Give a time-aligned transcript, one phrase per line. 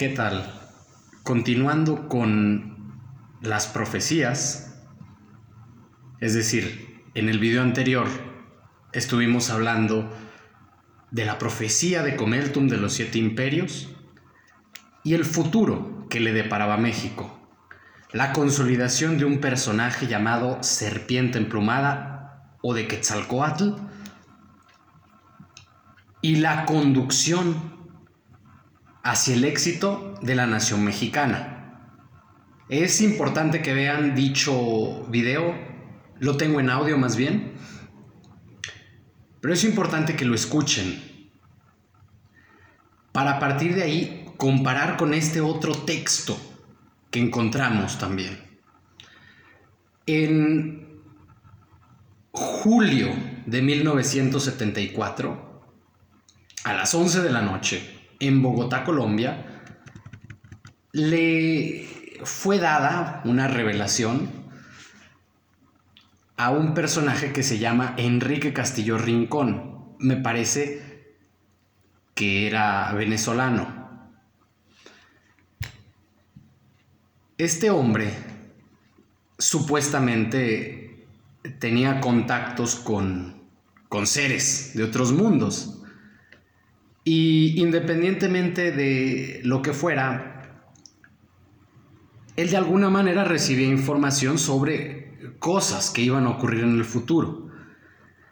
[0.00, 0.50] ¿Qué tal?
[1.24, 3.02] Continuando con
[3.42, 4.80] las profecías,
[6.20, 8.06] es decir, en el video anterior
[8.94, 10.10] estuvimos hablando
[11.10, 13.90] de la profecía de Comeltum de los siete imperios
[15.04, 17.38] y el futuro que le deparaba México,
[18.10, 23.74] la consolidación de un personaje llamado Serpiente Emplumada o de Quetzalcoatl
[26.22, 27.79] y la conducción
[29.02, 31.56] hacia el éxito de la nación mexicana.
[32.68, 35.54] Es importante que vean dicho video,
[36.18, 37.54] lo tengo en audio más bien,
[39.40, 41.30] pero es importante que lo escuchen
[43.12, 46.38] para a partir de ahí comparar con este otro texto
[47.10, 48.38] que encontramos también.
[50.06, 50.90] En
[52.30, 53.08] julio
[53.46, 55.62] de 1974,
[56.64, 59.62] a las 11 de la noche, en Bogotá, Colombia,
[60.92, 61.88] le
[62.22, 64.30] fue dada una revelación
[66.36, 69.96] a un personaje que se llama Enrique Castillo Rincón.
[69.98, 71.16] Me parece
[72.14, 74.10] que era venezolano.
[77.38, 78.12] Este hombre
[79.38, 81.06] supuestamente
[81.58, 83.48] tenía contactos con,
[83.88, 85.79] con seres de otros mundos
[87.04, 90.66] y independientemente de lo que fuera,
[92.36, 97.48] él de alguna manera recibía información sobre cosas que iban a ocurrir en el futuro.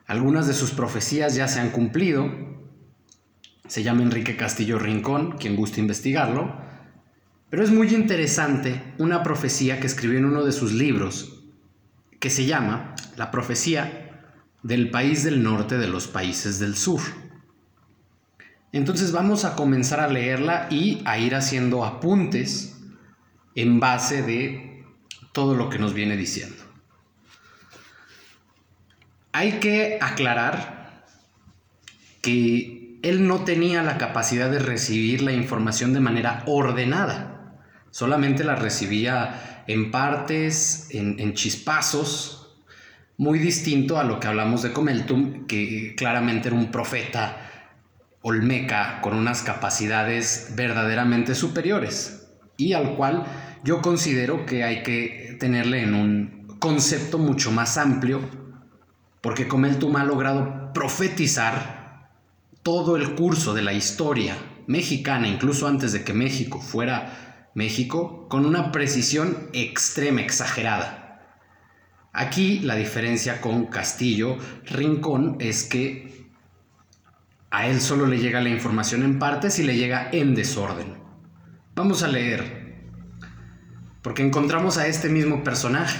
[0.06, 2.30] Algunas de sus profecías ya se han cumplido.
[3.66, 6.56] Se llama Enrique Castillo Rincón, quien gusta investigarlo.
[7.50, 11.44] Pero es muy interesante una profecía que escribió en uno de sus libros,
[12.20, 17.00] que se llama La profecía del país del norte de los países del sur.
[18.72, 22.76] Entonces vamos a comenzar a leerla y a ir haciendo apuntes
[23.54, 24.84] en base de
[25.32, 26.62] todo lo que nos viene diciendo.
[29.32, 31.04] Hay que aclarar
[32.20, 37.54] que él no tenía la capacidad de recibir la información de manera ordenada,
[37.90, 42.56] solamente la recibía en partes, en, chispazos,
[43.16, 47.47] muy distinto a lo que hablamos de Comeltum, que claramente era un profeta
[48.28, 52.28] Olmeca con unas capacidades verdaderamente superiores
[52.58, 53.24] y al cual
[53.64, 58.20] yo considero que hay que tenerle en un concepto mucho más amplio,
[59.22, 62.10] porque Comeltum ha logrado profetizar
[62.62, 64.36] todo el curso de la historia
[64.66, 71.22] mexicana, incluso antes de que México fuera México, con una precisión extrema, exagerada.
[72.12, 74.36] Aquí la diferencia con Castillo
[74.66, 76.17] Rincón es que
[77.50, 80.98] a él solo le llega la información en partes y le llega en desorden.
[81.74, 82.82] Vamos a leer,
[84.02, 85.98] porque encontramos a este mismo personaje.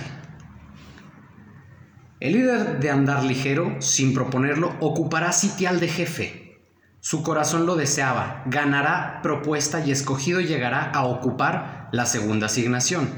[2.20, 6.60] El líder de andar ligero, sin proponerlo, ocupará sitial de jefe.
[7.00, 13.08] Su corazón lo deseaba, ganará propuesta y escogido llegará a ocupar la segunda asignación.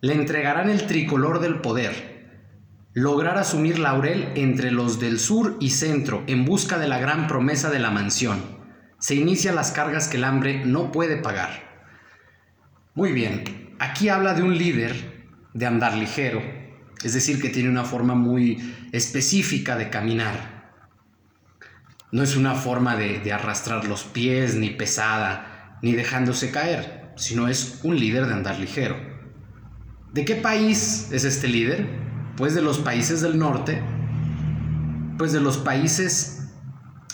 [0.00, 2.11] Le entregarán el tricolor del poder,
[2.94, 7.70] lograr asumir laurel entre los del sur y centro en busca de la gran promesa
[7.70, 8.40] de la mansión.
[8.98, 11.72] Se inician las cargas que el hambre no puede pagar.
[12.94, 16.42] Muy bien, aquí habla de un líder de andar ligero,
[17.02, 20.70] es decir, que tiene una forma muy específica de caminar.
[22.10, 27.48] No es una forma de, de arrastrar los pies, ni pesada, ni dejándose caer, sino
[27.48, 28.96] es un líder de andar ligero.
[30.12, 32.01] ¿De qué país es este líder?
[32.36, 33.82] Pues de los países del norte,
[35.18, 36.48] pues de los países,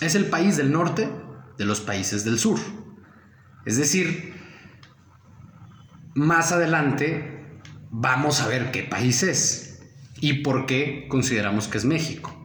[0.01, 1.09] es el país del norte
[1.57, 2.59] de los países del sur.
[3.65, 4.33] Es decir,
[6.15, 7.59] más adelante
[7.91, 9.81] vamos a ver qué país es
[10.21, 12.35] y por qué consideramos que es México.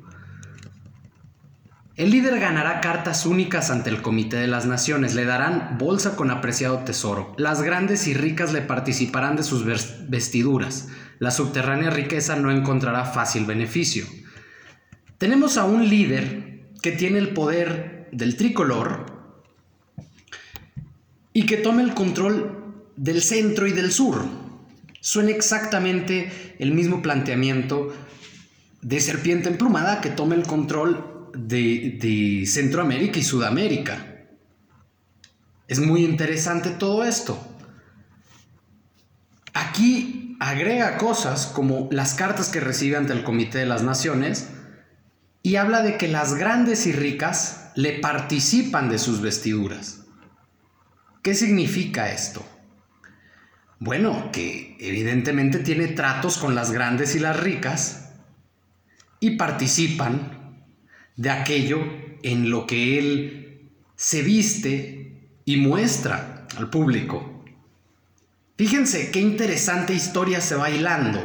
[1.96, 6.32] El líder ganará cartas únicas ante el Comité de las Naciones, le darán bolsa con
[6.32, 9.64] apreciado tesoro, las grandes y ricas le participarán de sus
[10.08, 10.88] vestiduras,
[11.18, 14.06] la subterránea riqueza no encontrará fácil beneficio.
[15.18, 19.06] Tenemos a un líder que tiene el poder del tricolor
[21.32, 24.24] y que toma el control del centro y del sur.
[25.00, 27.94] Suena exactamente el mismo planteamiento
[28.82, 34.26] de serpiente emplumada que toma el control de, de Centroamérica y Sudamérica.
[35.66, 37.38] Es muy interesante todo esto.
[39.54, 44.50] Aquí agrega cosas como las cartas que recibe ante el Comité de las Naciones
[45.42, 50.02] y habla de que las grandes y ricas le participan de sus vestiduras.
[51.22, 52.44] ¿Qué significa esto?
[53.78, 58.12] Bueno, que evidentemente tiene tratos con las grandes y las ricas
[59.20, 60.66] y participan
[61.16, 61.78] de aquello
[62.22, 67.33] en lo que él se viste y muestra al público.
[68.56, 71.20] Fíjense qué interesante historia se va hilando.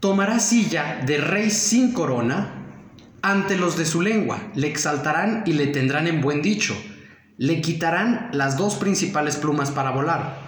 [0.00, 2.52] Tomará silla de rey sin corona
[3.22, 6.76] ante los de su lengua, le exaltarán y le tendrán en buen dicho
[7.38, 10.38] le quitarán las dos principales plumas para volar.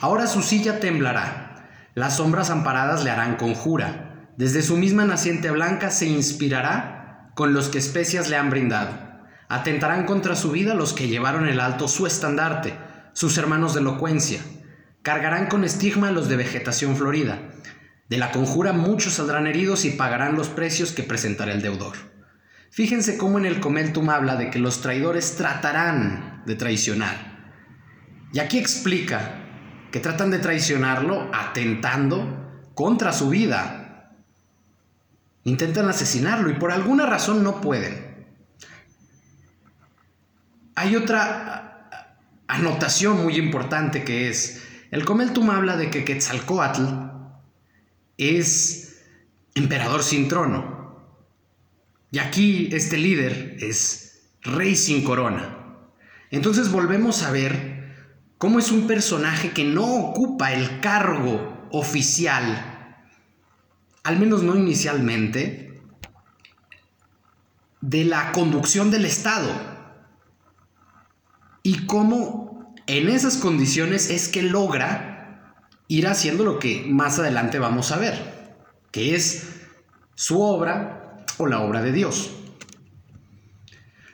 [0.00, 1.66] Ahora su silla temblará.
[1.94, 4.28] Las sombras amparadas le harán conjura.
[4.38, 8.92] Desde su misma naciente blanca se inspirará con los que especias le han brindado.
[9.48, 12.74] Atentarán contra su vida los que llevaron el alto su estandarte,
[13.20, 14.40] sus hermanos de elocuencia.
[15.02, 17.38] Cargarán con estigma los de vegetación florida.
[18.08, 21.98] De la conjura muchos saldrán heridos y pagarán los precios que presentará el deudor.
[22.70, 27.52] Fíjense cómo en el Comeltum habla de que los traidores tratarán de traicionar.
[28.32, 29.34] Y aquí explica
[29.92, 34.14] que tratan de traicionarlo atentando contra su vida.
[35.44, 38.24] Intentan asesinarlo y por alguna razón no pueden.
[40.74, 41.69] Hay otra
[42.52, 46.82] anotación muy importante que es, el Comeltum habla de que Quetzalcoatl
[48.18, 49.02] es
[49.54, 50.80] emperador sin trono.
[52.10, 55.56] Y aquí este líder es rey sin corona.
[56.30, 57.94] Entonces volvemos a ver
[58.38, 62.96] cómo es un personaje que no ocupa el cargo oficial,
[64.02, 65.80] al menos no inicialmente,
[67.80, 69.69] de la conducción del Estado.
[71.62, 75.54] Y cómo en esas condiciones es que logra
[75.88, 78.56] ir haciendo lo que más adelante vamos a ver,
[78.90, 79.48] que es
[80.14, 82.30] su obra o la obra de Dios.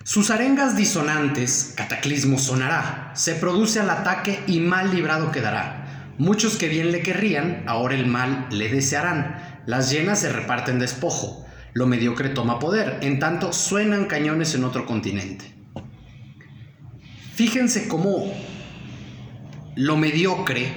[0.04, 6.14] Sus arengas disonantes, cataclismo sonará, se produce al ataque y mal librado quedará.
[6.16, 9.62] Muchos que bien le querrían, ahora el mal le desearán.
[9.66, 11.44] Las llenas se reparten despojo,
[11.75, 15.56] lo mediocre toma poder, en tanto suenan cañones en otro continente.
[17.37, 18.33] Fíjense cómo
[19.75, 20.73] lo mediocre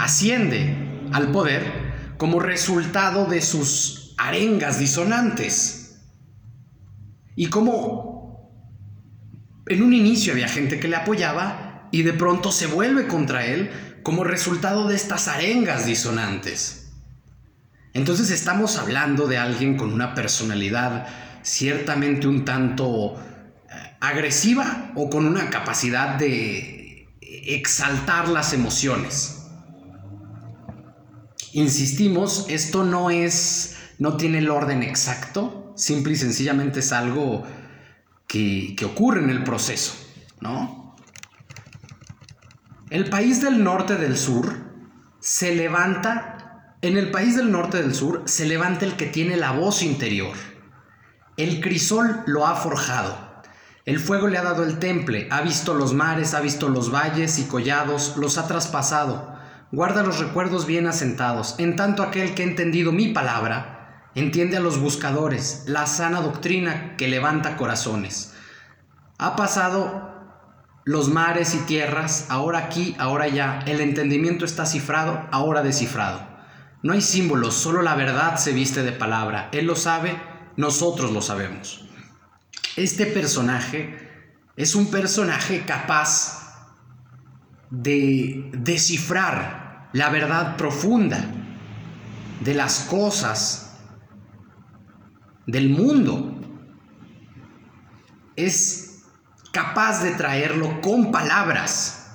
[0.00, 0.74] asciende
[1.12, 1.62] al poder
[2.16, 6.00] como resultado de sus arengas disonantes.
[7.36, 8.50] Y como
[9.68, 13.70] en un inicio había gente que le apoyaba y de pronto se vuelve contra él
[14.02, 16.94] como resultado de estas arengas disonantes.
[17.92, 21.06] Entonces estamos hablando de alguien con una personalidad
[21.42, 23.14] ciertamente un tanto
[24.00, 29.46] agresiva o con una capacidad de exaltar las emociones.
[31.52, 37.44] Insistimos, esto no es no tiene el orden exacto, simple y sencillamente es algo
[38.26, 39.94] que, ocurre en el proceso,
[40.40, 40.96] ¿no?
[42.90, 44.54] El país del norte del sur
[45.20, 49.52] se levanta, en el país del norte del sur se levanta el que tiene la
[49.52, 50.34] voz interior.
[51.36, 53.27] El crisol lo ha forjado.
[53.88, 57.38] El fuego le ha dado el temple, ha visto los mares, ha visto los valles
[57.38, 59.34] y collados, los ha traspasado.
[59.72, 64.60] Guarda los recuerdos bien asentados, en tanto aquel que ha entendido mi palabra, Entiende a
[64.60, 68.34] los buscadores, la sana doctrina que levanta corazones.
[69.16, 70.12] Ha pasado
[70.84, 73.60] los mares y tierras, ahora aquí, ahora allá.
[73.64, 76.20] El entendimiento está cifrado, ahora descifrado.
[76.82, 79.48] No hay símbolos, solo la verdad se viste de palabra.
[79.52, 80.20] Él lo sabe,
[80.56, 81.87] nosotros lo sabemos.
[82.78, 83.98] Este personaje
[84.54, 86.70] es un personaje capaz
[87.70, 91.24] de descifrar la verdad profunda
[92.38, 93.80] de las cosas
[95.48, 96.40] del mundo.
[98.36, 99.02] Es
[99.52, 102.12] capaz de traerlo con palabras.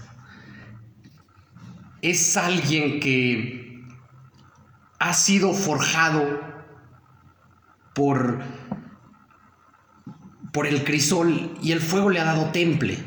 [2.02, 3.86] Es alguien que
[4.98, 6.40] ha sido forjado
[7.94, 8.42] por,
[10.54, 12.98] por el crisol y el fuego le ha dado temple.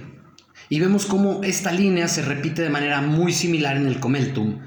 [0.68, 4.58] Y vemos cómo esta línea se repite de manera muy similar en el Comeltum,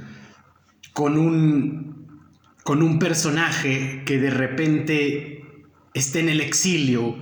[0.94, 2.08] con un,
[2.64, 7.18] con un personaje que de repente está en el exilio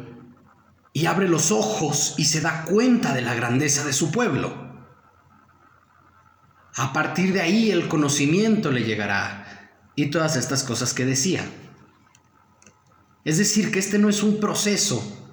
[0.93, 4.67] y abre los ojos y se da cuenta de la grandeza de su pueblo.
[6.75, 11.43] A partir de ahí el conocimiento le llegará y todas estas cosas que decía.
[13.25, 15.26] Es decir, que este no es un proceso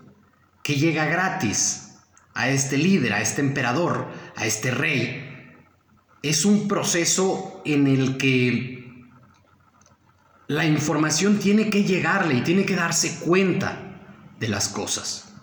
[0.65, 1.99] que llega gratis
[2.33, 5.31] a este líder, a este emperador, a este rey.
[6.23, 9.05] Es un proceso en el que
[10.49, 13.79] la información tiene que llegarle y tiene que darse cuenta
[14.41, 15.35] de las cosas.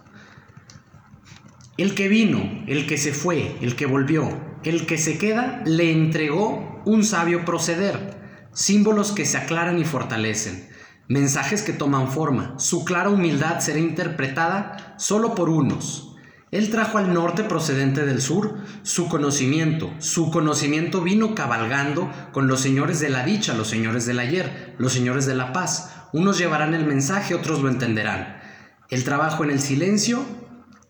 [1.78, 5.92] El que vino, el que se fue, el que volvió, el que se queda, le
[5.92, 8.18] entregó un sabio proceder,
[8.54, 10.71] símbolos que se aclaran y fortalecen,
[11.12, 12.56] mensajes que toman forma.
[12.58, 16.12] Su clara humildad será interpretada solo por unos,
[16.52, 19.94] él trajo al norte procedente del sur su conocimiento.
[20.00, 24.92] Su conocimiento vino cabalgando con los señores de la dicha, los señores del ayer, los
[24.92, 25.94] señores de la paz.
[26.12, 28.42] Unos llevarán el mensaje, otros lo entenderán.
[28.90, 30.26] El trabajo en el silencio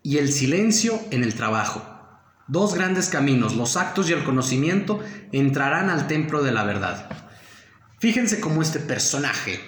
[0.02, 1.80] y el silencio en el trabajo.
[2.48, 4.98] Dos grandes caminos, los actos y el conocimiento,
[5.30, 7.08] entrarán al templo de la verdad.
[8.00, 9.60] Fíjense cómo este personaje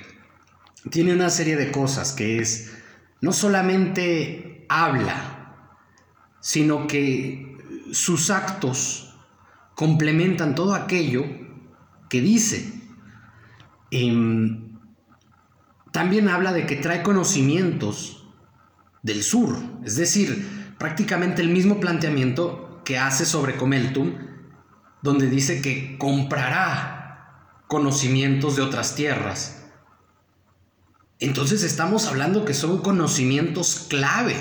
[0.90, 2.72] tiene una serie de cosas que es,
[3.20, 5.56] no solamente habla,
[6.40, 7.56] sino que
[7.92, 9.14] sus actos
[9.74, 11.24] complementan todo aquello
[12.08, 12.72] que dice.
[13.90, 14.78] Em,
[15.92, 18.26] también habla de que trae conocimientos
[19.02, 24.14] del sur, es decir, prácticamente el mismo planteamiento que hace sobre Comeltum,
[25.02, 29.63] donde dice que comprará conocimientos de otras tierras.
[31.20, 34.36] Entonces estamos hablando que son conocimientos clave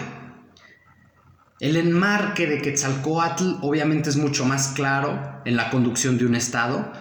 [1.63, 6.91] el enmarque de Quetzalcoatl obviamente es mucho más claro en la conducción de un Estado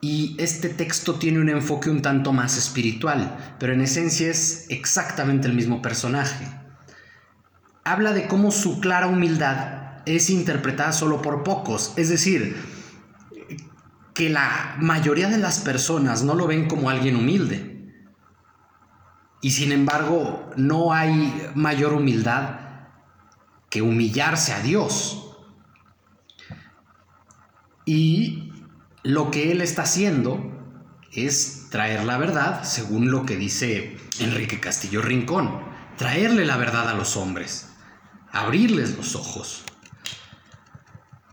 [0.00, 5.48] y este texto tiene un enfoque un tanto más espiritual, pero en esencia es exactamente
[5.48, 6.46] el mismo personaje.
[7.84, 12.56] Habla de cómo su clara humildad es interpretada solo por pocos, es decir,
[14.14, 17.69] que la mayoría de las personas no lo ven como alguien humilde.
[19.40, 22.60] Y sin embargo, no hay mayor humildad
[23.70, 25.34] que humillarse a Dios.
[27.86, 28.52] Y
[29.02, 30.60] lo que él está haciendo
[31.12, 35.62] es traer la verdad, según lo que dice Enrique Castillo Rincón,
[35.96, 37.70] traerle la verdad a los hombres,
[38.30, 39.64] abrirles los ojos.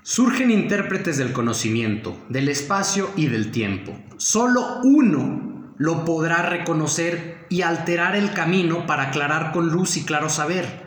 [0.01, 3.99] Surgen intérpretes del conocimiento, del espacio y del tiempo.
[4.17, 5.46] Solo uno
[5.77, 10.85] lo podrá reconocer y alterar el camino para aclarar con luz y claro saber.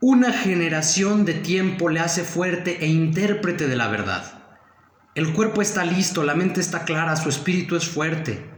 [0.00, 4.44] Una generación de tiempo le hace fuerte e intérprete de la verdad.
[5.14, 8.50] El cuerpo está listo, la mente está clara, su espíritu es fuerte.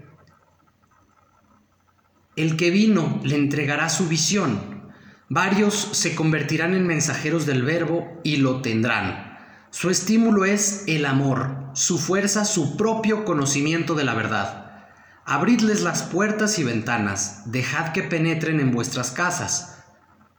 [2.34, 4.92] El que vino le entregará su visión.
[5.28, 9.38] Varios se convertirán en mensajeros del verbo y lo tendrán.
[9.70, 14.67] Su estímulo es el amor, su fuerza, su propio conocimiento de la verdad.
[15.30, 19.84] Abridles las puertas y ventanas, dejad que penetren en vuestras casas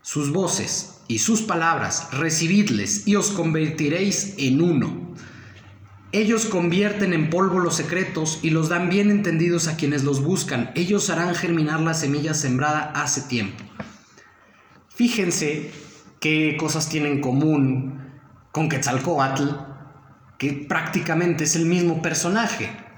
[0.01, 5.13] sus voces y sus palabras, recibidles y os convertiréis en uno.
[6.11, 10.71] Ellos convierten en polvo los secretos y los dan bien entendidos a quienes los buscan.
[10.73, 13.63] Ellos harán germinar la semilla sembrada hace tiempo.
[14.87, 15.69] Fíjense
[16.19, 18.09] qué cosas tienen en común
[18.51, 19.49] con Quetzalcoatl,
[20.39, 22.88] que prácticamente es el mismo personaje.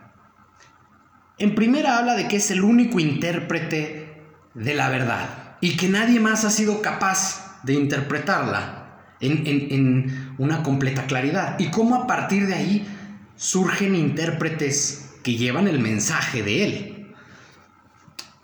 [1.41, 4.21] En primera habla de que es el único intérprete
[4.53, 11.07] de la verdad y que nadie más ha sido capaz de interpretarla en, una completa
[11.07, 11.57] claridad.
[11.57, 12.87] Y cómo a partir de ahí
[13.35, 17.15] surgen intérpretes que llevan el mensaje de él.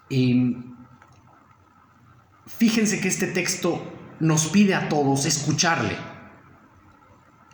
[0.10, 0.58] Y
[2.48, 5.96] fíjense que este texto nos pide a todos escucharle,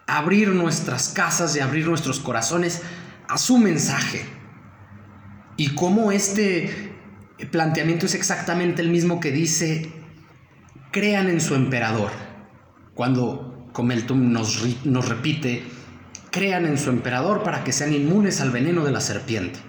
[0.07, 2.81] abrir nuestras casas y abrir nuestros corazones
[3.27, 4.41] a su mensaje.
[5.57, 6.93] Y cómo este
[7.51, 9.91] planteamiento es exactamente el mismo que dice,
[10.91, 12.11] crean en su emperador.
[12.93, 15.63] Cuando Comeltum nos, nos repite,
[16.31, 19.59] crean en su emperador para que sean inmunes al veneno de la serpiente.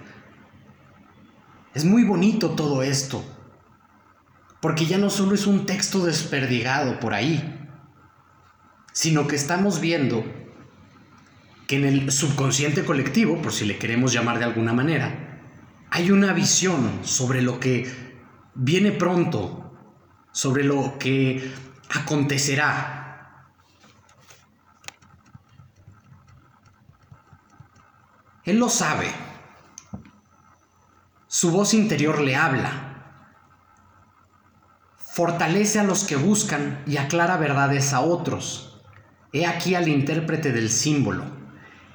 [1.73, 3.23] Es muy bonito todo esto,
[4.61, 7.67] porque ya no solo es un texto desperdigado por ahí,
[8.93, 10.23] sino que estamos viendo
[11.67, 15.24] que en el subconsciente colectivo, por si le queremos llamar de alguna manera,
[15.95, 17.89] hay una visión sobre lo que
[18.53, 19.71] viene pronto,
[20.33, 21.53] sobre lo que
[21.89, 23.47] acontecerá.
[28.43, 29.09] Él lo sabe.
[31.27, 33.31] Su voz interior le habla.
[34.97, 38.81] Fortalece a los que buscan y aclara verdades a otros.
[39.31, 41.23] He aquí al intérprete del símbolo.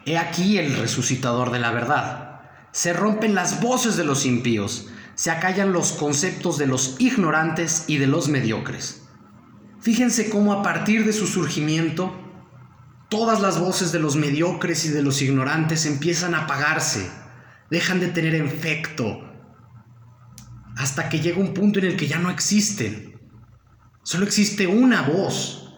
[0.06, 2.29] He aquí el resucitador de la verdad.
[2.72, 7.98] Se rompen las voces de los impíos, se acallan los conceptos de los ignorantes y
[7.98, 9.02] de los mediocres.
[9.80, 12.14] Fíjense cómo a partir de su surgimiento,
[13.08, 17.10] todas las voces de los mediocres y de los ignorantes empiezan a apagarse,
[17.70, 19.20] dejan de tener efecto,
[20.76, 23.20] hasta que llega un punto en el que ya no existen.
[24.02, 25.74] Solo existe una voz,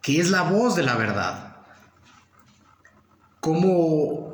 [0.00, 1.56] que es la voz de la verdad.
[3.40, 4.31] Como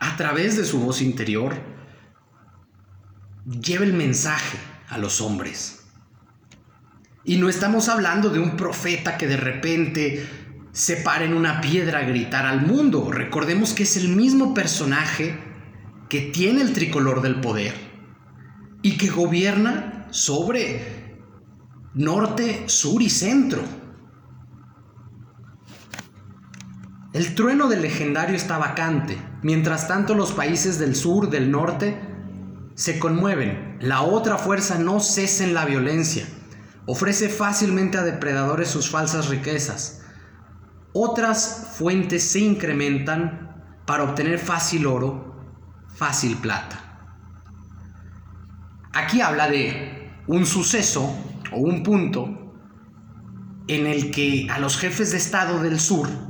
[0.00, 1.54] a través de su voz interior
[3.46, 5.84] lleva el mensaje a los hombres.
[7.24, 10.26] Y no estamos hablando de un profeta que de repente
[10.72, 13.12] se para en una piedra a gritar al mundo.
[13.12, 15.38] Recordemos que es el mismo personaje
[16.08, 17.74] que tiene el tricolor del poder
[18.82, 21.18] y que gobierna sobre
[21.94, 23.62] norte, sur y centro.
[27.12, 32.00] El trueno del legendario está vacante, mientras tanto los países del sur, del norte,
[32.76, 33.78] se conmueven.
[33.80, 36.24] La otra fuerza no cesa en la violencia,
[36.86, 40.02] ofrece fácilmente a depredadores sus falsas riquezas.
[40.92, 45.34] Otras fuentes se incrementan para obtener fácil oro,
[45.96, 47.08] fácil plata.
[48.92, 51.12] Aquí habla de un suceso
[51.50, 52.54] o un punto
[53.66, 56.29] en el que a los jefes de Estado del sur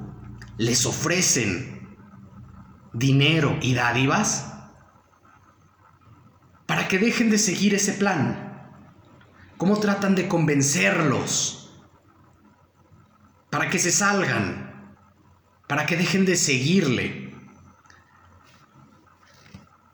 [0.60, 1.96] les ofrecen
[2.92, 4.52] dinero y dádivas
[6.66, 8.68] para que dejen de seguir ese plan.
[9.56, 11.80] ¿Cómo tratan de convencerlos?
[13.48, 14.98] Para que se salgan,
[15.66, 17.34] para que dejen de seguirle.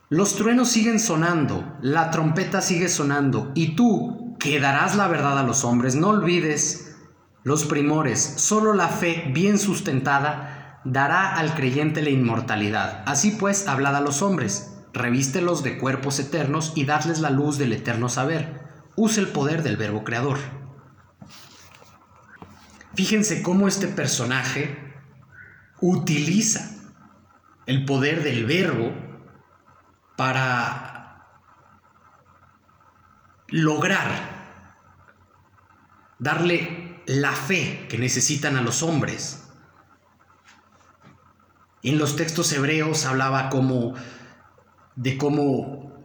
[0.09, 5.45] Los truenos siguen sonando, la trompeta sigue sonando, y tú que darás la verdad a
[5.45, 6.97] los hombres, no olvides
[7.45, 10.46] los primores, solo la fe bien sustentada
[10.87, 13.03] dará al creyente la inmortalidad.
[13.07, 17.73] Así pues, hablad a los hombres, revístelos de cuerpos eternos y dadles la luz del
[17.73, 18.61] eterno saber.
[18.95, 20.39] Use el poder del verbo creador.
[22.95, 24.79] Fíjense cómo este personaje
[25.81, 26.71] utiliza
[27.67, 28.95] el poder del verbo
[30.17, 31.27] para
[33.49, 34.37] lograr
[36.19, 39.46] darle la fe que necesitan a los hombres
[41.91, 43.95] en los textos hebreos hablaba como
[44.97, 46.05] de cómo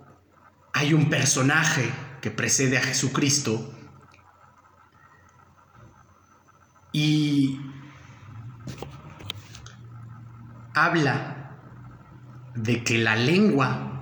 [0.74, 1.90] hay un personaje
[2.22, 3.74] que precede a Jesucristo
[6.92, 7.60] y
[10.76, 11.58] habla
[12.54, 14.02] de que la lengua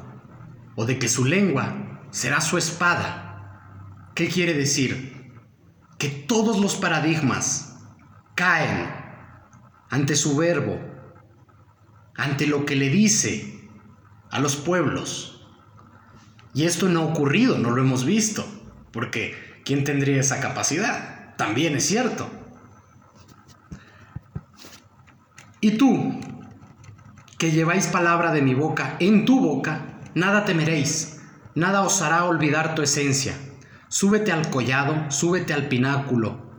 [0.75, 4.11] o de que su lengua será su espada.
[4.15, 5.33] ¿Qué quiere decir?
[5.97, 7.77] Que todos los paradigmas
[8.35, 8.93] caen
[9.89, 10.88] ante su verbo
[12.19, 13.69] ante lo que le dice
[14.29, 15.47] a los pueblos.
[16.53, 18.45] Y esto no ha ocurrido, no lo hemos visto,
[18.91, 21.35] porque ¿quién tendría esa capacidad?
[21.37, 22.29] También es cierto.
[25.61, 26.19] Y tú,
[27.37, 31.21] que lleváis palabra de mi boca en tu boca, nada temeréis,
[31.55, 33.37] nada os hará olvidar tu esencia.
[33.87, 36.51] Súbete al collado, súbete al pináculo,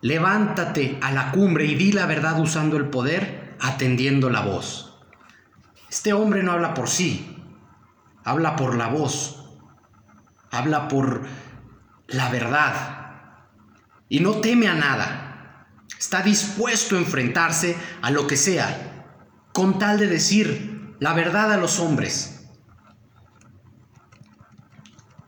[0.00, 4.93] levántate a la cumbre y di la verdad usando el poder, atendiendo la voz.
[5.94, 7.38] Este hombre no habla por sí,
[8.24, 9.56] habla por la voz,
[10.50, 11.24] habla por
[12.08, 13.44] la verdad
[14.08, 15.68] y no teme a nada.
[15.96, 19.06] Está dispuesto a enfrentarse a lo que sea,
[19.52, 22.50] con tal de decir la verdad a los hombres.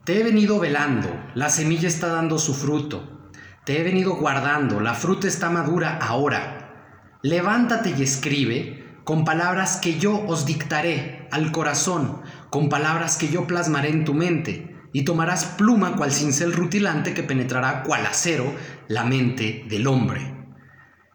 [0.03, 3.31] Te he venido velando, la semilla está dando su fruto.
[3.63, 7.19] Te he venido guardando, la fruta está madura ahora.
[7.21, 13.47] Levántate y escribe, con palabras que yo os dictaré al corazón, con palabras que yo
[13.47, 18.53] plasmaré en tu mente, y tomarás pluma cual cincel rutilante que penetrará cual acero
[18.89, 20.35] la mente del hombre.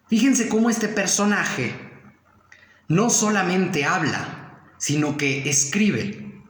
[0.07, 1.75] Fíjense cómo este personaje
[2.87, 6.41] no solamente habla, sino que escribe.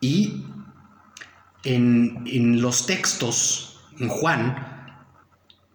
[0.00, 0.44] Y
[1.62, 4.56] en, en los textos, en Juan,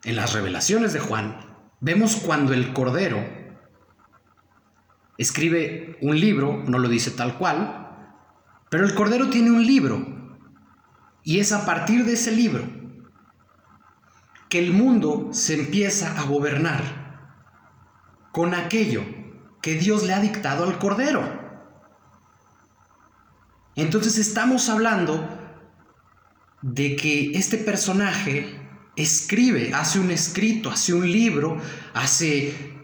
[0.04, 1.38] en las revelaciones de Juan,
[1.80, 3.39] vemos cuando el Cordero
[5.20, 7.90] escribe un libro, no lo dice tal cual,
[8.70, 10.40] pero el Cordero tiene un libro
[11.24, 12.64] y es a partir de ese libro
[14.48, 17.30] que el mundo se empieza a gobernar
[18.32, 19.04] con aquello
[19.62, 21.22] que Dios le ha dictado al Cordero.
[23.76, 25.28] Entonces estamos hablando
[26.62, 28.58] de que este personaje
[28.96, 31.58] escribe, hace un escrito, hace un libro,
[31.94, 32.79] hace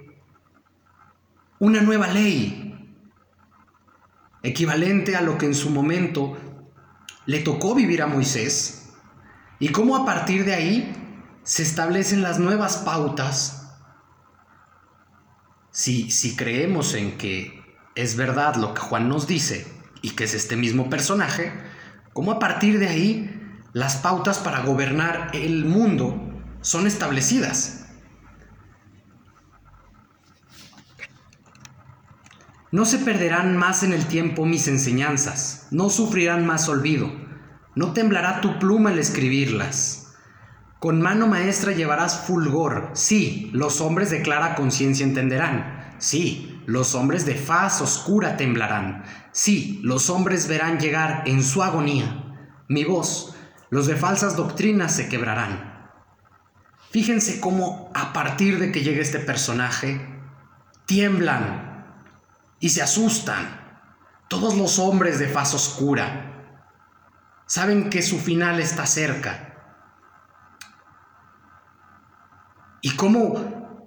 [1.65, 2.77] una nueva ley,
[4.43, 6.37] equivalente a lo que en su momento
[7.25, 8.93] le tocó vivir a Moisés,
[9.57, 10.95] y cómo a partir de ahí
[11.41, 13.79] se establecen las nuevas pautas.
[15.71, 19.65] Si, si creemos en que es verdad lo que Juan nos dice
[20.03, 21.51] y que es este mismo personaje,
[22.13, 26.21] cómo a partir de ahí las pautas para gobernar el mundo
[26.61, 27.84] son establecidas.
[32.75, 37.09] No se perderán más en el tiempo mis enseñanzas, no sufrirán más olvido,
[37.73, 40.13] no temblará tu pluma al escribirlas.
[40.79, 47.25] Con mano maestra llevarás fulgor, sí, los hombres de clara conciencia entenderán, sí, los hombres
[47.25, 52.23] de faz oscura temblarán, sí, los hombres verán llegar en su agonía
[52.67, 53.37] mi voz,
[53.69, 55.93] los de falsas doctrinas se quebrarán.
[56.91, 60.05] Fíjense cómo a partir de que llega este personaje,
[60.85, 61.74] tiemblan
[62.65, 63.61] y se asustan.
[64.27, 66.57] Todos los hombres de faz oscura
[67.45, 69.53] saben que su final está cerca.
[72.81, 73.85] Y cómo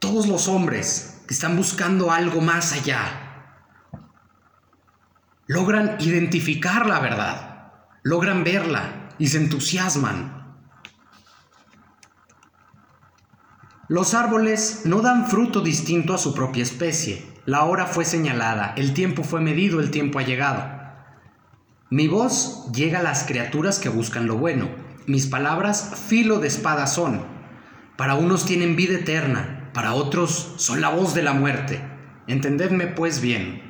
[0.00, 3.66] todos los hombres que están buscando algo más allá
[5.46, 7.72] logran identificar la verdad
[8.04, 10.56] logran verla y se entusiasman.
[13.88, 17.37] Los árboles no dan fruto distinto a su propia especie.
[17.48, 20.70] La hora fue señalada, el tiempo fue medido, el tiempo ha llegado.
[21.88, 24.68] Mi voz llega a las criaturas que buscan lo bueno.
[25.06, 27.24] Mis palabras filo de espada son.
[27.96, 31.80] Para unos tienen vida eterna, para otros son la voz de la muerte.
[32.26, 33.62] Entendedme pues bien.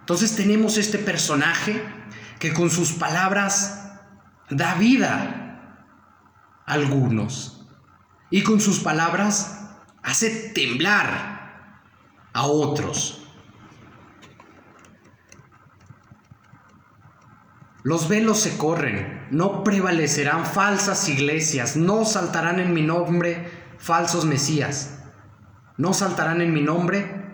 [0.00, 1.82] Entonces tenemos este personaje
[2.38, 3.90] que con sus palabras
[4.50, 5.62] da vida
[6.66, 7.66] a algunos
[8.30, 9.62] y con sus palabras
[10.02, 11.37] hace temblar
[12.32, 13.26] a otros.
[17.82, 24.98] Los velos se corren, no prevalecerán falsas iglesias, no saltarán en mi nombre falsos mesías,
[25.76, 27.24] no saltarán en mi nombre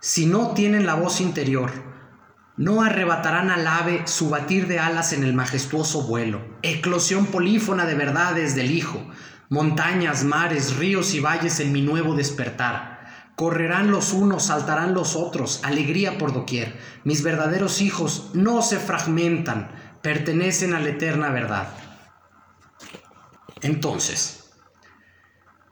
[0.00, 1.84] si no tienen la voz interior
[2.56, 7.96] no arrebatarán al ave su batir de alas en el majestuoso vuelo, eclosión polífona de
[7.96, 9.04] verdades del Hijo,
[9.48, 12.93] montañas, mares, ríos y valles en mi nuevo despertar.
[13.36, 16.78] Correrán los unos, saltarán los otros, alegría por doquier.
[17.04, 19.70] Mis verdaderos hijos no se fragmentan,
[20.02, 21.68] pertenecen a la eterna verdad.
[23.60, 24.52] Entonces,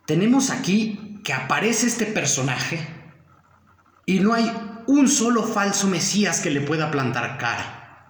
[0.06, 2.84] tenemos aquí que aparece este personaje
[4.06, 4.50] y no hay
[4.86, 8.08] un solo falso Mesías que le pueda plantar cara.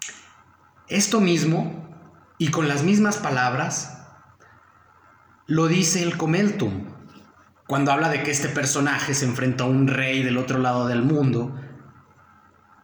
[0.88, 1.90] Esto mismo,
[2.38, 3.98] y con las mismas palabras,
[5.46, 6.91] lo dice el Comeltum,
[7.72, 11.00] cuando habla de que este personaje se enfrenta a un rey del otro lado del
[11.00, 11.58] mundo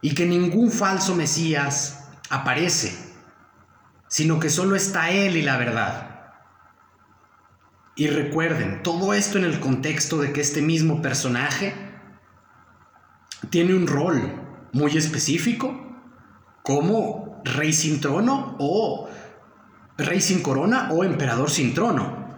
[0.01, 2.97] y que ningún falso Mesías aparece,
[4.07, 6.31] sino que solo está él y la verdad.
[7.95, 11.75] Y recuerden, todo esto en el contexto de que este mismo personaje
[13.51, 16.01] tiene un rol muy específico
[16.63, 19.07] como rey sin trono o
[19.99, 22.28] rey sin corona o emperador sin trono.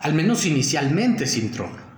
[0.00, 1.90] Al menos inicialmente sin trono.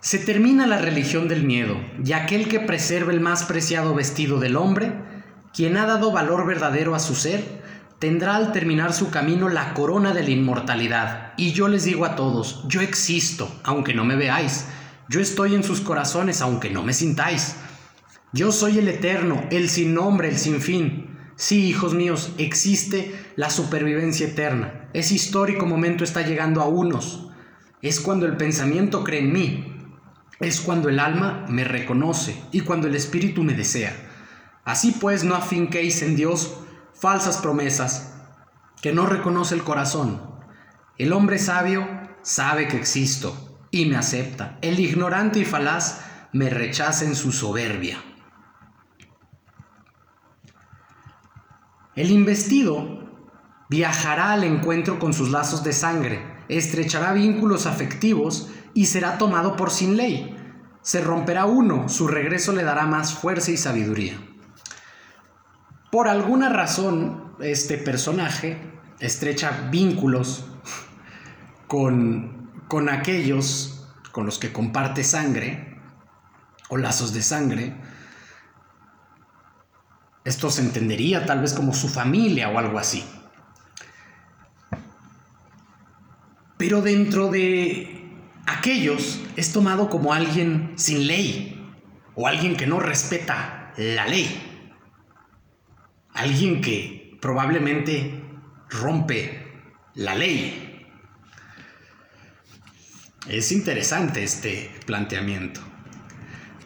[0.00, 4.56] Se termina la religión del miedo, y aquel que preserva el más preciado vestido del
[4.56, 4.94] hombre,
[5.52, 7.62] quien ha dado valor verdadero a su ser,
[7.98, 11.34] tendrá al terminar su camino la corona de la inmortalidad.
[11.36, 14.68] Y yo les digo a todos, yo existo, aunque no me veáis.
[15.10, 17.56] Yo estoy en sus corazones, aunque no me sintáis.
[18.32, 21.07] Yo soy el eterno, el sin nombre, el sin fin.
[21.40, 24.88] Sí, hijos míos, existe la supervivencia eterna.
[24.92, 27.30] Ese histórico momento está llegando a unos.
[27.80, 29.92] Es cuando el pensamiento cree en mí.
[30.40, 33.94] Es cuando el alma me reconoce y cuando el espíritu me desea.
[34.64, 36.58] Así pues, no afinquéis en Dios
[36.92, 38.16] falsas promesas
[38.82, 40.20] que no reconoce el corazón.
[40.98, 41.86] El hombre sabio
[42.20, 44.58] sabe que existo y me acepta.
[44.60, 46.00] El ignorante y falaz
[46.32, 48.02] me rechaza en su soberbia.
[51.98, 53.10] El investido
[53.68, 59.72] viajará al encuentro con sus lazos de sangre, estrechará vínculos afectivos y será tomado por
[59.72, 60.32] sin ley.
[60.80, 64.16] Se romperá uno, su regreso le dará más fuerza y sabiduría.
[65.90, 68.62] Por alguna razón, este personaje
[69.00, 70.46] estrecha vínculos
[71.66, 75.80] con, con aquellos con los que comparte sangre
[76.68, 77.74] o lazos de sangre.
[80.28, 83.04] Esto se entendería tal vez como su familia o algo así.
[86.56, 88.10] Pero dentro de
[88.46, 91.72] aquellos es tomado como alguien sin ley
[92.14, 94.48] o alguien que no respeta la ley
[96.18, 98.22] alguien que probablemente
[98.68, 99.46] rompe
[99.94, 100.84] la ley.
[103.28, 105.60] Es interesante este planteamiento.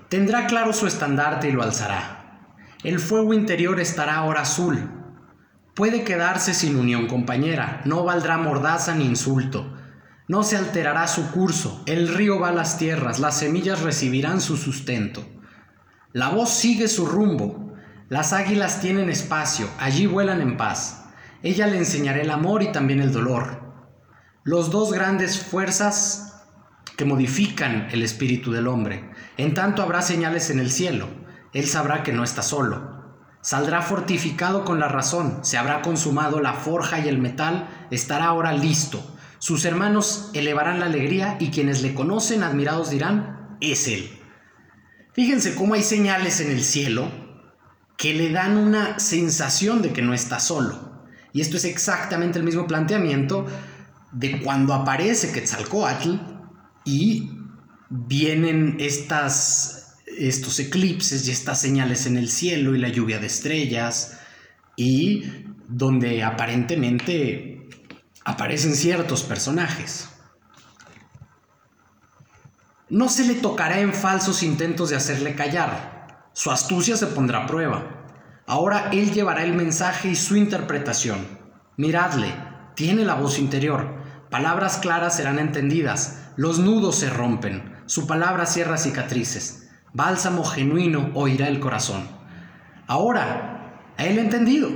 [0.09, 2.22] Tendrá claro su estandarte y lo alzará.
[2.85, 4.91] El fuego interior estará ahora azul.
[5.75, 9.79] Puede quedarse sin unión compañera, no valdrá mordaza ni insulto.
[10.27, 14.57] No se alterará su curso, el río va a las tierras, las semillas recibirán su
[14.57, 15.25] sustento.
[16.13, 17.73] La voz sigue su rumbo,
[18.09, 21.05] las águilas tienen espacio, allí vuelan en paz.
[21.45, 23.63] Ella le enseñará el amor y también el dolor.
[24.43, 26.45] Los dos grandes fuerzas
[26.97, 29.09] que modifican el espíritu del hombre.
[29.37, 31.22] En tanto habrá señales en el cielo.
[31.53, 33.03] Él sabrá que no está solo.
[33.41, 38.53] Saldrá fortificado con la razón, se habrá consumado la forja y el metal, estará ahora
[38.53, 39.03] listo.
[39.39, 44.09] Sus hermanos elevarán la alegría y quienes le conocen admirados dirán, es él.
[45.13, 47.11] Fíjense cómo hay señales en el cielo
[47.97, 51.07] que le dan una sensación de que no está solo.
[51.33, 53.47] Y esto es exactamente el mismo planteamiento
[54.13, 56.17] de cuando aparece Quetzalcoatl
[56.85, 57.31] y
[57.89, 59.82] vienen estas,
[60.19, 64.19] estos eclipses y estas señales en el cielo y la lluvia de estrellas
[64.77, 65.25] y
[65.69, 67.69] donde aparentemente
[68.25, 70.09] aparecen ciertos personajes.
[72.89, 76.29] No se le tocará en falsos intentos de hacerle callar.
[76.35, 78.05] Su astucia se pondrá a prueba.
[78.47, 81.27] Ahora él llevará el mensaje y su interpretación.
[81.77, 82.35] Miradle,
[82.75, 84.03] tiene la voz interior.
[84.31, 86.33] Palabras claras serán entendidas.
[86.37, 87.83] Los nudos se rompen.
[87.87, 89.62] Su palabra cierra cicatrices.
[89.95, 92.09] Bálsamo genuino oirá el corazón.
[92.87, 94.71] Ahora, él entendido.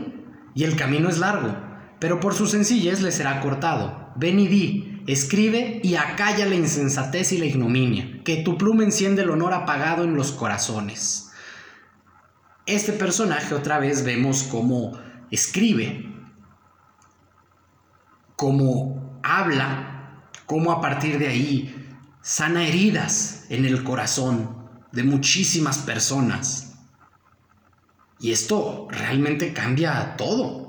[0.54, 1.66] Y el camino es largo
[1.98, 4.12] pero por su sencillez le será cortado.
[4.16, 9.22] Ven y di, escribe y acalla la insensatez y la ignominia, que tu pluma enciende
[9.22, 11.30] el honor apagado en los corazones.
[12.66, 14.98] Este personaje otra vez vemos cómo
[15.30, 16.12] escribe,
[18.34, 24.55] cómo habla, cómo a partir de ahí sana heridas en el corazón
[24.96, 26.74] de muchísimas personas.
[28.18, 30.64] Y esto realmente cambia todo.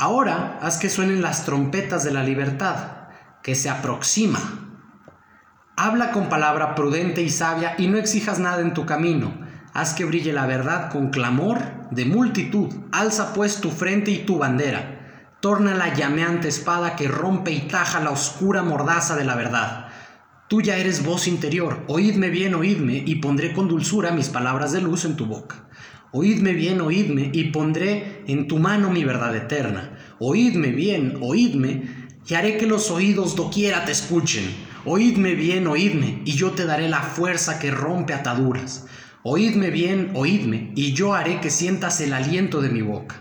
[0.00, 3.08] Ahora haz que suenen las trompetas de la libertad,
[3.44, 4.40] que se aproxima.
[5.76, 9.47] Habla con palabra prudente y sabia y no exijas nada en tu camino.
[9.78, 11.60] Haz que brille la verdad con clamor
[11.92, 12.66] de multitud.
[12.90, 15.36] Alza pues tu frente y tu bandera.
[15.40, 19.86] Torna la llameante espada que rompe y taja la oscura mordaza de la verdad.
[20.48, 21.84] Tú ya eres voz interior.
[21.86, 25.68] Oídme bien, oídme, y pondré con dulzura mis palabras de luz en tu boca.
[26.10, 29.96] Oídme bien, oídme, y pondré en tu mano mi verdad eterna.
[30.18, 34.42] Oídme bien, oídme, y haré que los oídos doquiera te escuchen.
[34.84, 38.86] Oídme bien, oídme, y yo te daré la fuerza que rompe ataduras.
[39.24, 43.16] Oídme bien, oídme, y yo haré que sientas el aliento de mi boca.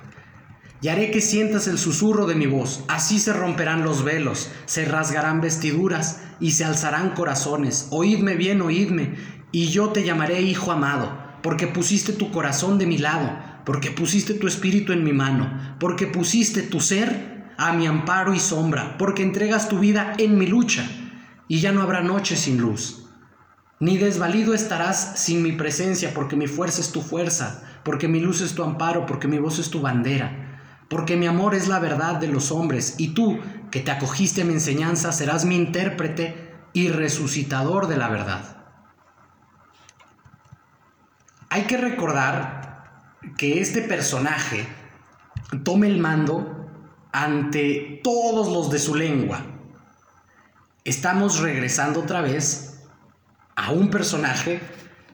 [0.81, 2.83] Y haré que sientas el susurro de mi voz.
[2.87, 7.87] Así se romperán los velos, se rasgarán vestiduras y se alzarán corazones.
[7.89, 9.15] Oídme bien, oídme,
[9.51, 13.31] y yo te llamaré hijo amado porque pusiste tu corazón de mi lado,
[13.65, 18.39] porque pusiste tu espíritu en mi mano, porque pusiste tu ser a mi amparo y
[18.39, 20.85] sombra, porque entregas tu vida en mi lucha,
[21.47, 23.06] y ya no habrá noche sin luz.
[23.79, 28.41] Ni desvalido estarás sin mi presencia, porque mi fuerza es tu fuerza, porque mi luz
[28.41, 32.15] es tu amparo, porque mi voz es tu bandera, porque mi amor es la verdad
[32.15, 36.89] de los hombres, y tú, que te acogiste a mi enseñanza, serás mi intérprete y
[36.89, 38.57] resucitador de la verdad.
[41.49, 42.83] Hay que recordar
[43.37, 44.67] que este personaje
[45.63, 46.67] tome el mando
[47.11, 49.41] ante todos los de su lengua.
[50.83, 52.66] Estamos regresando otra vez
[53.57, 54.61] a un personaje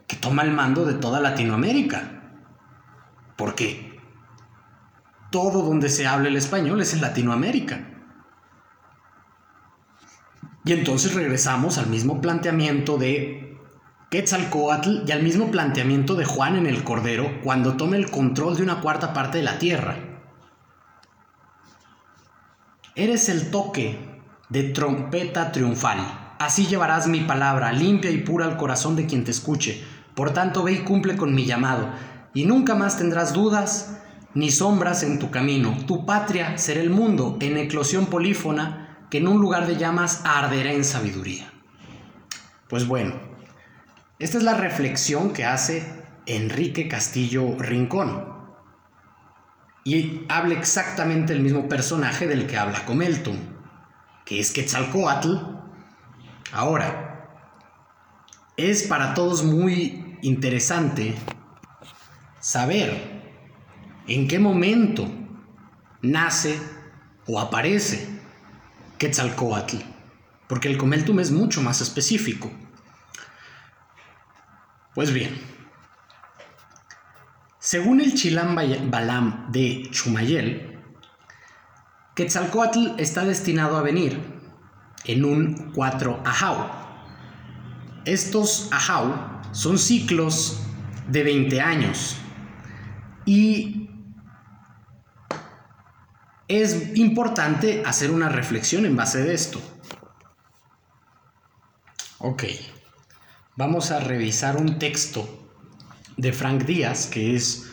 [0.06, 2.22] que toma el mando de toda Latinoamérica.
[3.38, 4.00] Porque
[5.32, 7.88] todo donde se habla el español es en Latinoamérica.
[10.66, 13.58] Y entonces regresamos al mismo planteamiento de
[14.12, 18.64] Quetzalcoatl y al mismo planteamiento de Juan en el Cordero cuando tome el control de
[18.64, 19.96] una cuarta parte de la tierra.
[22.96, 23.98] Eres el toque
[24.50, 26.23] de trompeta triunfal.
[26.44, 29.82] Así llevarás mi palabra limpia y pura al corazón de quien te escuche.
[30.14, 31.90] Por tanto, ve y cumple con mi llamado,
[32.34, 34.02] y nunca más tendrás dudas
[34.34, 35.78] ni sombras en tu camino.
[35.88, 40.74] Tu patria será el mundo en eclosión polífona que en un lugar de llamas arderá
[40.74, 41.50] en sabiduría.
[42.68, 43.16] Pues bueno,
[44.20, 45.88] esta es la reflexión que hace
[46.26, 48.34] Enrique Castillo Rincón.
[49.86, 53.38] Y habla exactamente el mismo personaje del que habla Comelton,
[54.26, 55.63] que es Quetzalcoatl.
[56.54, 57.50] Ahora,
[58.58, 61.16] es para todos muy interesante
[62.40, 63.24] saber
[64.08, 65.10] en qué momento
[66.04, 66.62] nace
[67.26, 68.08] o aparece
[69.00, 69.78] Quetzalcoatl.
[70.48, 72.52] porque el comeltum es mucho más específico.
[74.94, 75.36] Pues bien,
[77.58, 78.56] según el Chilam
[78.92, 80.80] Balam de Chumayel,
[82.14, 84.43] Quetzalcoatl está destinado a venir
[85.06, 86.70] en un 4 Ajau.
[88.06, 89.14] Estos Ajau
[89.52, 90.60] son ciclos
[91.08, 92.18] de 20 años
[93.26, 93.90] y
[96.48, 99.62] es importante hacer una reflexión en base de esto.
[102.20, 102.44] Ok,
[103.56, 105.28] vamos a revisar un texto
[106.18, 107.70] de Frank Díaz, que es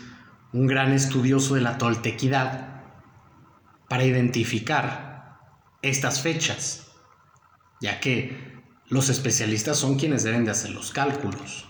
[0.53, 2.83] un gran estudioso de la toltequidad,
[3.89, 5.39] para identificar
[5.83, 6.90] estas fechas,
[7.81, 11.69] ya que los especialistas son quienes deben de hacer los cálculos.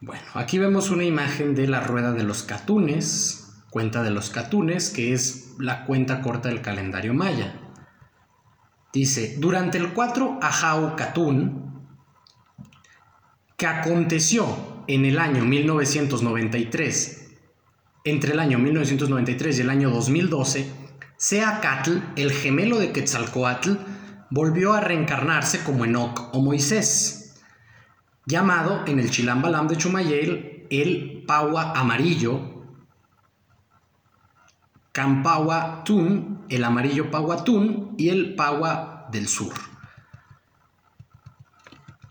[0.00, 4.90] Bueno, aquí vemos una imagen de la rueda de los catunes, cuenta de los catunes,
[4.90, 7.60] que es la cuenta corta del calendario maya.
[8.92, 11.88] Dice, durante el 4 Ajau Catún,
[13.56, 17.36] que aconteció en el año 1993,
[18.04, 20.87] entre el año 1993 y el año 2012,
[21.18, 23.72] Seacatl, el gemelo de Quetzalcoatl,
[24.30, 27.34] volvió a reencarnarse como Enoch o Moisés,
[28.24, 32.58] llamado en el Chilambalam de Chumayel el Paua amarillo
[34.92, 37.10] Campagua Tun, el amarillo
[37.44, 39.54] Tun y el Pagua del Sur.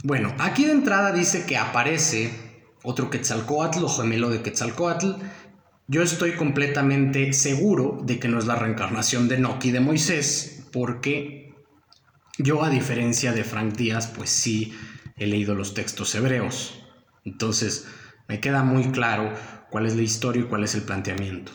[0.04, 5.12] Bueno, aquí de entrada dice que aparece otro Quetzalcoatl o gemelo de Quetzalcoatl.
[5.89, 11.56] Yo estoy completamente seguro de que no es la reencarnación de Noki de Moisés, porque
[12.38, 14.78] yo, a diferencia de Frank Díaz, pues sí
[15.15, 16.84] he leído los textos hebreos.
[17.23, 17.88] Entonces,
[18.28, 19.32] me queda muy claro
[19.69, 21.54] cuál es la historia y cuál es el planteamiento.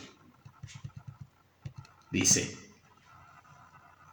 [2.10, 2.56] Dice,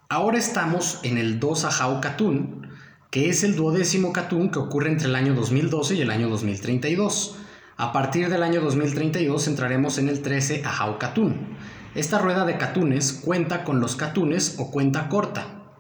[0.10, 2.68] ahora estamos en el 2 Ajau Katun,
[3.10, 7.38] que es el duodécimo Katun que ocurre entre el año 2012 y el año 2032.
[7.80, 11.56] A partir del año 2032 entraremos en el 13 Ajau Katun.
[11.96, 15.78] Esta rueda de Katunes cuenta con los Katunes o cuenta corta.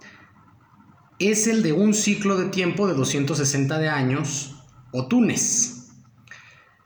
[1.19, 5.89] Es el de un ciclo de tiempo de 260 de años o tunes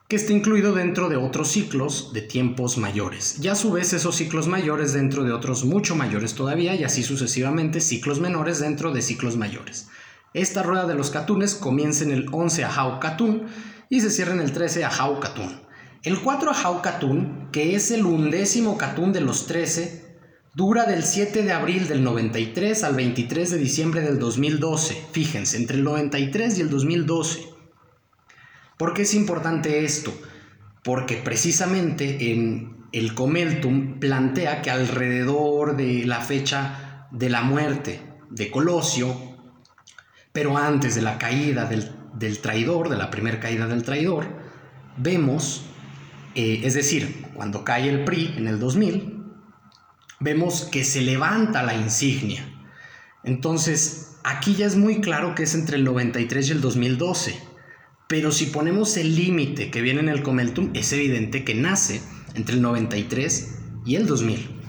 [0.08, 3.38] que está incluido dentro de otros ciclos de tiempos mayores.
[3.40, 7.04] Y a su vez esos ciclos mayores dentro de otros mucho mayores todavía y así
[7.04, 9.90] sucesivamente ciclos menores dentro de ciclos mayores.
[10.34, 13.44] Esta rueda de los catunes comienza en el 11 Ajau Catún
[13.90, 15.62] y se cierra en el 13 Ajau Catún.
[16.04, 20.18] El 4 Ajau Catún, que es el undécimo Catún de los 13,
[20.54, 25.08] dura del 7 de abril del 93 al 23 de diciembre del 2012.
[25.12, 27.54] Fíjense, entre el 93 y el 2012.
[28.78, 30.14] ¿Por qué es importante esto?
[30.84, 38.52] Porque precisamente en el Comeltum plantea que alrededor de la fecha de la muerte de
[38.52, 39.16] Colosio,
[40.32, 41.93] pero antes de la caída del,
[42.42, 44.28] traidor, de la primera caída del traidor,
[44.98, 45.66] vemos,
[46.36, 49.24] eh, es decir, cuando cae el PRI en el 2000,
[50.20, 52.46] vemos que se levanta la insignia.
[53.24, 57.54] Entonces, aquí ya es muy claro que es entre el 93 y el 2012.
[58.08, 62.02] Pero si ponemos el límite que viene en el Comeltum, es evidente que nace
[62.36, 64.60] entre el 93 y el 2000.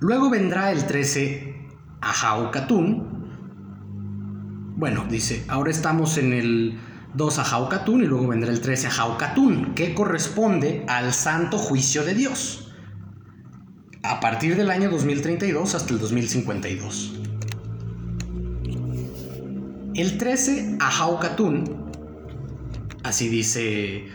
[0.00, 1.54] Luego vendrá el 13
[2.00, 3.13] Ajaucatún.
[4.76, 6.80] Bueno, dice, ahora estamos en el
[7.14, 12.72] 2 Ajaucatún y luego vendrá el 13 Ajaucatún, que corresponde al santo juicio de Dios.
[14.02, 17.20] A partir del año 2032 hasta el 2052.
[19.94, 21.92] El 13, Ajaucatún,
[23.04, 24.08] así dice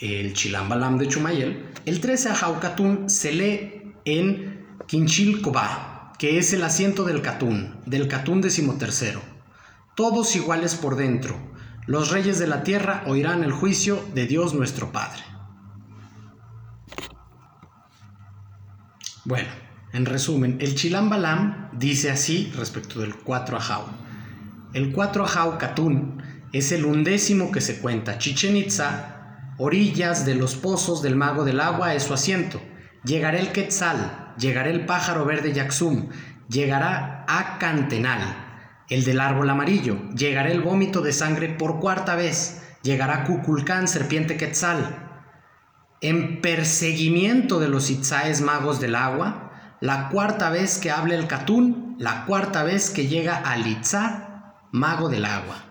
[0.00, 7.04] el Chilambalam de Chumayel, el 13 Ajaucatún se lee en Quinchilcobá, que es el asiento
[7.04, 9.33] del Catún, del Catún decimotercero.
[9.94, 11.36] Todos iguales por dentro,
[11.86, 15.22] los reyes de la tierra oirán el juicio de Dios nuestro Padre.
[19.24, 19.48] Bueno,
[19.92, 23.84] en resumen, el Chilambalam dice así respecto del 4 Ajau.
[24.72, 26.20] El 4 Ajau Katun
[26.52, 28.18] es el undécimo que se cuenta.
[28.18, 32.60] Chichen Itza, orillas de los pozos del mago del agua, es su asiento.
[33.04, 36.08] Llegará el Quetzal, llegará el pájaro verde Yaxum,
[36.48, 38.43] llegará a Cantenal,
[38.88, 44.36] el del árbol amarillo, llegará el vómito de sangre por cuarta vez, llegará Cuculcán, serpiente
[44.36, 45.20] Quetzal.
[46.00, 51.96] En perseguimiento de los Itzaes magos del agua, la cuarta vez que hable el Catún,
[51.98, 55.63] la cuarta vez que llega al Itzá mago del agua.